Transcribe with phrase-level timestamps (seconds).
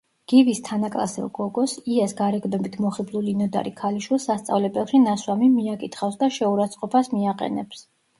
[0.31, 7.85] გივის თანაკლასელ გოგოს, იას გარეგნობით მოხიბლული ნოდარი ქალიშვილს სასწავლებელში ნასვამი მიაკითხავს და შეურაცხყოფას მიაყენებს.